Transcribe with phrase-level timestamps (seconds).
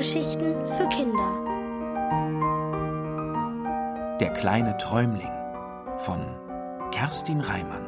[0.00, 1.30] Hörgeschichten für Kinder.
[4.18, 5.30] Der kleine Träumling
[5.98, 7.84] von Kerstin Reimann.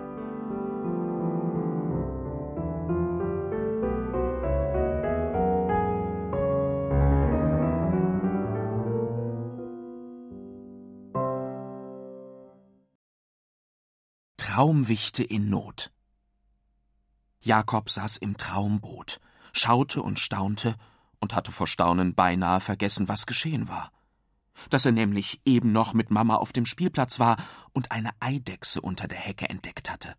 [14.37, 15.91] Traumwichte in Not.
[17.41, 19.19] Jakob saß im Traumboot,
[19.55, 20.77] schaute und staunte
[21.23, 23.93] und hatte vor Staunen beinahe vergessen, was geschehen war.
[24.71, 27.37] Dass er nämlich eben noch mit Mama auf dem Spielplatz war
[27.73, 30.15] und eine Eidechse unter der Hecke entdeckt hatte.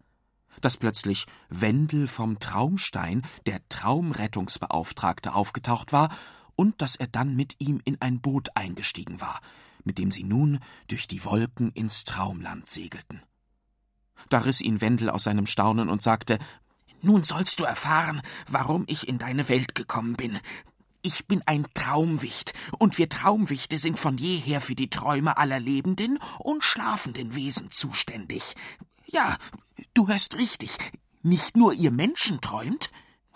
[0.61, 6.09] Dass plötzlich Wendel vom Traumstein, der Traumrettungsbeauftragte, aufgetaucht war
[6.55, 9.41] und dass er dann mit ihm in ein Boot eingestiegen war,
[9.83, 13.21] mit dem sie nun durch die Wolken ins Traumland segelten.
[14.29, 16.39] Da riss ihn Wendel aus seinem Staunen und sagte
[17.05, 20.39] nun sollst du erfahren, warum ich in deine Welt gekommen bin.
[21.05, 26.17] Ich bin ein Traumwicht, und wir Traumwichte sind von jeher für die Träume aller lebenden
[26.39, 28.55] und schlafenden Wesen zuständig.
[29.05, 29.37] Ja,
[29.93, 30.77] du hörst richtig.
[31.21, 32.89] Nicht nur ihr Menschen träumt,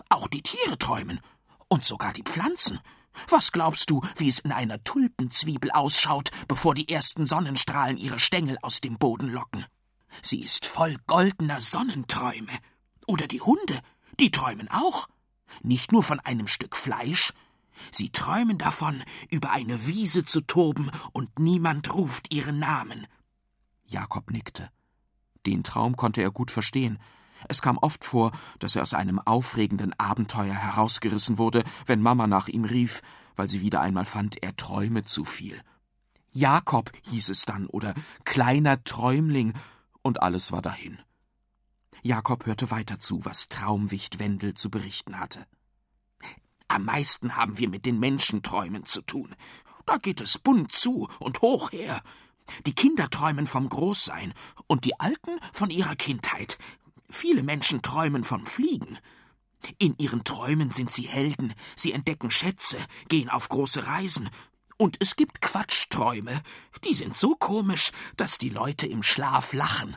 [0.08, 1.20] auch die Tiere träumen.
[1.68, 2.80] Und sogar die Pflanzen.
[3.28, 8.56] Was glaubst du, wie es in einer Tulpenzwiebel ausschaut, bevor die ersten Sonnenstrahlen ihre Stängel
[8.62, 9.66] aus dem Boden locken?
[10.22, 12.52] Sie ist voll goldener Sonnenträume.
[13.06, 13.78] Oder die Hunde,
[14.18, 15.06] die träumen auch.
[15.62, 17.34] Nicht nur von einem Stück Fleisch,
[17.90, 23.06] sie träumen davon, über eine Wiese zu toben, und niemand ruft ihren Namen.
[23.86, 24.70] Jakob nickte.
[25.46, 26.98] Den Traum konnte er gut verstehen.
[27.48, 32.48] Es kam oft vor, dass er aus einem aufregenden Abenteuer herausgerissen wurde, wenn Mama nach
[32.48, 33.00] ihm rief,
[33.36, 35.60] weil sie wieder einmal fand, er träume zu viel.
[36.32, 39.54] Jakob hieß es dann oder kleiner Träumling,
[40.02, 40.98] und alles war dahin.
[42.02, 45.46] Jakob hörte weiter zu, was Traumwicht Wendel zu berichten hatte.
[46.68, 49.34] Am meisten haben wir mit den Menschenträumen zu tun.
[49.86, 52.02] Da geht es bunt zu und hoch her.
[52.66, 54.34] Die Kinder träumen vom Großsein
[54.66, 56.58] und die Alten von ihrer Kindheit.
[57.10, 58.98] Viele Menschen träumen vom Fliegen.
[59.78, 64.30] In ihren Träumen sind sie Helden, sie entdecken Schätze, gehen auf große Reisen.
[64.76, 66.40] Und es gibt Quatschträume,
[66.84, 69.96] die sind so komisch, dass die Leute im Schlaf lachen.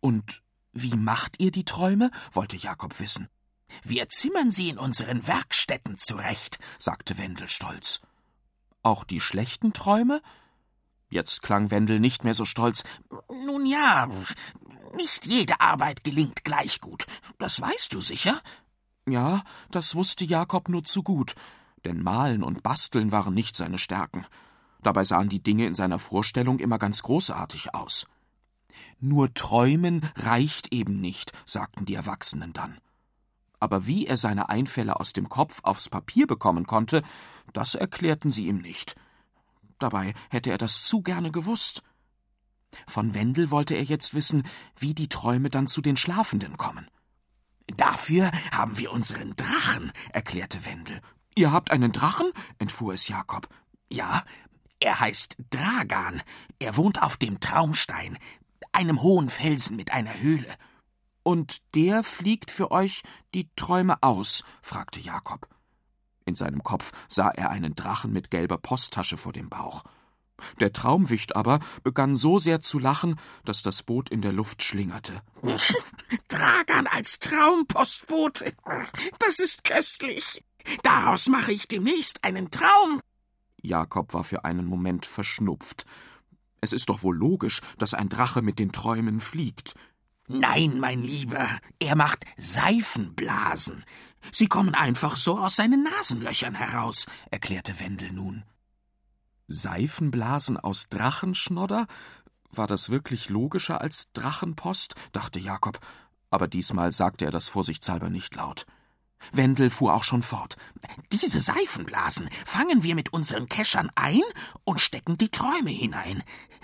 [0.00, 0.42] Und
[0.72, 2.10] wie macht ihr die Träume?
[2.32, 3.28] wollte Jakob wissen.
[3.82, 8.00] Wir zimmern sie in unseren Werkstätten zurecht, sagte Wendel stolz.
[8.82, 10.22] Auch die schlechten Träume?
[11.10, 12.84] Jetzt klang Wendel nicht mehr so stolz.
[13.28, 14.08] Nun ja,
[14.94, 17.06] nicht jede Arbeit gelingt gleich gut.
[17.38, 18.40] Das weißt du sicher?
[19.08, 21.34] Ja, das wusste Jakob nur zu gut,
[21.84, 24.26] denn Malen und Basteln waren nicht seine Stärken.
[24.82, 28.06] Dabei sahen die Dinge in seiner Vorstellung immer ganz großartig aus.
[29.00, 32.78] Nur träumen reicht eben nicht, sagten die Erwachsenen dann.
[33.60, 37.02] Aber wie er seine Einfälle aus dem Kopf aufs Papier bekommen konnte,
[37.52, 38.94] das erklärten sie ihm nicht.
[39.78, 41.82] Dabei hätte er das zu gerne gewusst.
[42.86, 44.44] Von Wendel wollte er jetzt wissen,
[44.76, 46.88] wie die Träume dann zu den Schlafenden kommen.
[47.76, 51.00] Dafür haben wir unseren Drachen, erklärte Wendel.
[51.34, 52.30] Ihr habt einen Drachen?
[52.58, 53.48] entfuhr es Jakob.
[53.90, 54.24] Ja,
[54.80, 56.22] er heißt Dragan.
[56.58, 58.18] Er wohnt auf dem Traumstein
[58.72, 60.54] einem hohen Felsen mit einer Höhle.
[61.28, 63.02] Und der fliegt für euch
[63.34, 64.44] die Träume aus?
[64.62, 65.46] fragte Jakob.
[66.24, 69.84] In seinem Kopf sah er einen Drachen mit gelber Posttasche vor dem Bauch.
[70.58, 75.20] Der Traumwicht aber begann so sehr zu lachen, dass das Boot in der Luft schlingerte.
[76.28, 78.54] Dragan als Traumpostbote.
[79.18, 80.42] Das ist köstlich.
[80.82, 83.02] Daraus mache ich demnächst einen Traum.
[83.60, 85.84] Jakob war für einen Moment verschnupft.
[86.62, 89.74] Es ist doch wohl logisch, dass ein Drache mit den Träumen fliegt.
[90.28, 93.84] Nein, mein Lieber, er macht Seifenblasen.
[94.30, 98.44] Sie kommen einfach so aus seinen Nasenlöchern heraus, erklärte Wendel nun.
[99.46, 101.86] Seifenblasen aus Drachenschnodder?
[102.50, 104.94] War das wirklich logischer als Drachenpost?
[105.12, 105.80] dachte Jakob,
[106.30, 108.66] aber diesmal sagte er das vorsichtshalber nicht laut.
[109.32, 110.56] Wendel fuhr auch schon fort.
[111.12, 114.22] Diese Seifenblasen fangen wir mit unseren Keschern ein
[114.64, 116.22] und stecken die Träume hinein.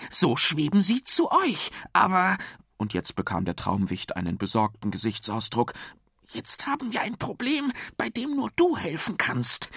[0.09, 2.37] So schweben sie zu euch, aber.
[2.77, 5.73] Und jetzt bekam der Traumwicht einen besorgten Gesichtsausdruck.
[6.31, 9.69] Jetzt haben wir ein Problem, bei dem nur du helfen kannst.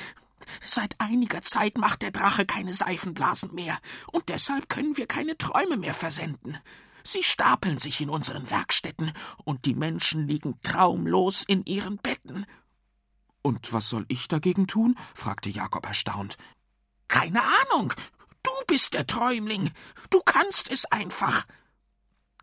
[0.64, 3.78] Seit einiger Zeit macht der Drache keine Seifenblasen mehr,
[4.12, 6.58] und deshalb können wir keine Träume mehr versenden.
[7.04, 9.12] Sie stapeln sich in unseren Werkstätten,
[9.44, 12.46] und die Menschen liegen traumlos in ihren Betten.
[13.42, 14.96] Und was soll ich dagegen tun?
[15.14, 16.36] fragte Jakob erstaunt.
[17.08, 17.92] Keine Ahnung.
[18.42, 19.70] Du bist der Träumling.
[20.10, 21.46] Du kannst es einfach.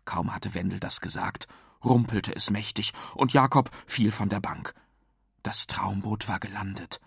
[0.06, 1.46] Kaum hatte Wendel das gesagt,
[1.84, 4.74] rumpelte es mächtig, und Jakob fiel von der Bank.
[5.42, 7.00] Das Traumboot war gelandet.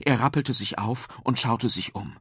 [0.00, 2.16] Er rappelte sich auf und schaute sich um.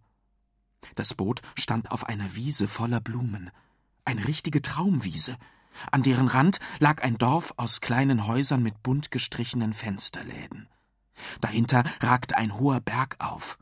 [0.95, 3.49] Das Boot stand auf einer Wiese voller Blumen,
[4.05, 5.37] eine richtige Traumwiese,
[5.91, 10.69] an deren Rand lag ein Dorf aus kleinen Häusern mit bunt gestrichenen Fensterläden.
[11.41, 13.57] Dahinter ragte ein hoher Berg auf.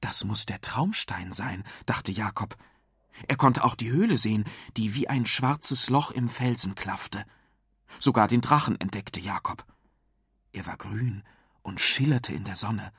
[0.00, 2.56] Das muss der Traumstein sein, dachte Jakob.
[3.28, 4.44] Er konnte auch die Höhle sehen,
[4.76, 7.24] die wie ein schwarzes Loch im Felsen klaffte.
[7.98, 9.64] Sogar den Drachen entdeckte Jakob.
[10.52, 11.22] Er war grün
[11.62, 12.92] und schillerte in der Sonne.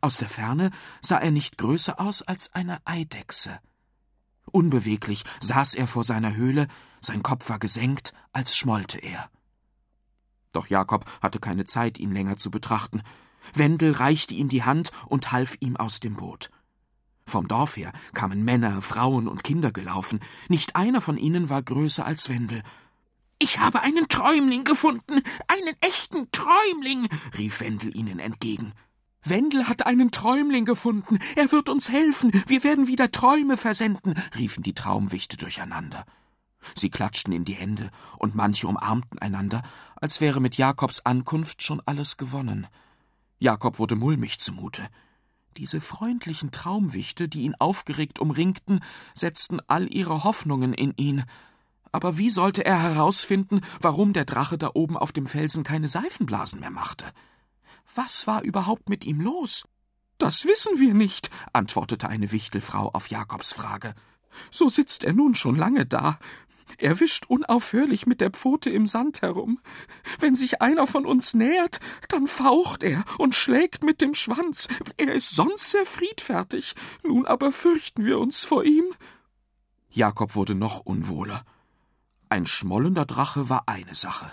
[0.00, 0.70] Aus der Ferne
[1.00, 3.60] sah er nicht größer aus als eine Eidechse.
[4.52, 6.68] Unbeweglich saß er vor seiner Höhle,
[7.00, 9.30] sein Kopf war gesenkt, als schmollte er.
[10.52, 13.02] Doch Jakob hatte keine Zeit, ihn länger zu betrachten.
[13.54, 16.50] Wendel reichte ihm die Hand und half ihm aus dem Boot.
[17.26, 20.20] Vom Dorf her kamen Männer, Frauen und Kinder gelaufen.
[20.48, 22.62] Nicht einer von ihnen war größer als Wendel.
[23.38, 28.72] Ich habe einen Träumling gefunden, einen echten Träumling, rief Wendel ihnen entgegen.
[29.22, 31.18] Wendel hat einen Träumling gefunden.
[31.34, 32.30] Er wird uns helfen.
[32.46, 36.06] Wir werden wieder Träume versenden, riefen die Traumwichte durcheinander.
[36.76, 39.62] Sie klatschten in die Hände, und manche umarmten einander,
[39.96, 42.68] als wäre mit Jakobs Ankunft schon alles gewonnen.
[43.38, 44.88] Jakob wurde mulmig zumute.
[45.56, 48.80] Diese freundlichen Traumwichte, die ihn aufgeregt umringten,
[49.14, 51.24] setzten all ihre Hoffnungen in ihn.
[51.92, 56.60] Aber wie sollte er herausfinden, warum der Drache da oben auf dem Felsen keine Seifenblasen
[56.60, 57.06] mehr machte?
[57.94, 59.66] Was war überhaupt mit ihm los?
[60.18, 63.94] Das wissen wir nicht, antwortete eine Wichtelfrau auf Jakobs Frage.
[64.50, 66.18] So sitzt er nun schon lange da.
[66.78, 69.60] Er wischt unaufhörlich mit der Pfote im Sand herum.
[70.18, 74.68] Wenn sich einer von uns nähert, dann faucht er und schlägt mit dem Schwanz.
[74.96, 76.74] Er ist sonst sehr friedfertig.
[77.02, 78.84] Nun aber fürchten wir uns vor ihm.
[79.90, 81.44] Jakob wurde noch unwohler.
[82.28, 84.30] Ein schmollender Drache war eine Sache.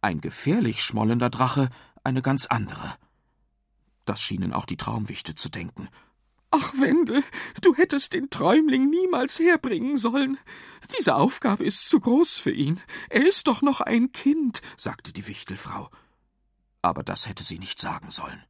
[0.00, 1.70] Ein gefährlich schmollender Drache
[2.04, 2.94] eine ganz andere.
[4.04, 5.88] Das schienen auch die Traumwichte zu denken.
[6.56, 7.24] Ach, Wendel,
[7.62, 10.38] du hättest den Träumling niemals herbringen sollen.
[10.96, 12.80] Diese Aufgabe ist zu groß für ihn.
[13.10, 15.90] Er ist doch noch ein Kind, sagte die Wichtelfrau.
[16.80, 18.40] Aber das hätte sie nicht sagen sollen.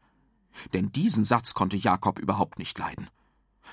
[0.74, 3.08] Denn diesen Satz konnte Jakob überhaupt nicht leiden.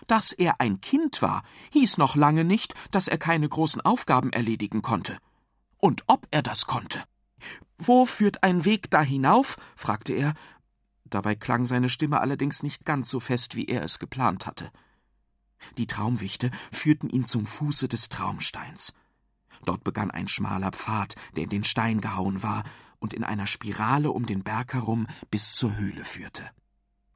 [0.08, 1.44] Dass er ein Kind war,
[1.74, 5.18] hieß noch lange nicht, dass er keine großen Aufgaben erledigen konnte.
[5.78, 7.04] Und ob er das konnte.
[7.78, 9.58] Wo führt ein Weg da hinauf?
[9.76, 10.36] fragte er.
[11.12, 14.72] Dabei klang seine Stimme allerdings nicht ganz so fest, wie er es geplant hatte.
[15.78, 18.94] Die Traumwichte führten ihn zum Fuße des Traumsteins.
[19.64, 22.64] Dort begann ein schmaler Pfad, der in den Stein gehauen war
[22.98, 26.50] und in einer Spirale um den Berg herum bis zur Höhle führte.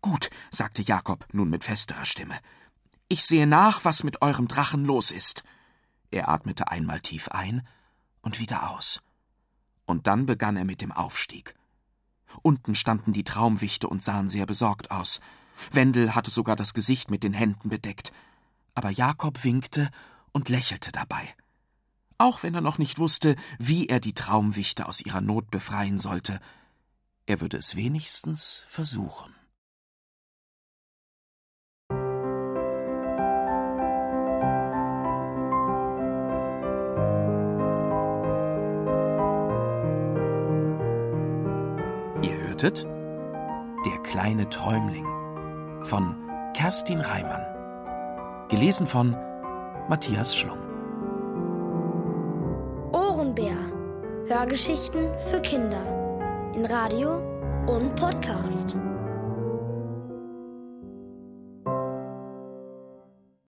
[0.02, 2.38] Gut, sagte Jakob nun mit festerer Stimme.
[3.08, 5.44] Ich sehe nach, was mit eurem Drachen los ist.
[6.12, 7.68] Er atmete einmal tief ein
[8.22, 9.02] und wieder aus
[9.86, 11.56] und dann begann er mit dem Aufstieg.
[12.42, 15.20] Unten standen die Traumwichte und sahen sehr besorgt aus.
[15.72, 18.12] Wendel hatte sogar das Gesicht mit den Händen bedeckt,
[18.74, 19.90] aber Jakob winkte
[20.32, 21.36] und lächelte dabei.
[22.18, 26.40] Auch wenn er noch nicht wusste, wie er die Traumwichte aus ihrer Not befreien sollte,
[27.26, 29.35] er würde es wenigstens versuchen.
[42.56, 42.88] Hörtet
[43.86, 45.06] Der kleine Träumling
[45.84, 46.16] von
[46.54, 48.48] Kerstin Reimann.
[48.48, 49.12] Gelesen von
[49.90, 50.60] Matthias Schlung.
[52.94, 53.58] Ohrenbär.
[54.28, 55.84] Hörgeschichten für Kinder.
[56.56, 57.18] In Radio
[57.68, 58.78] und Podcast.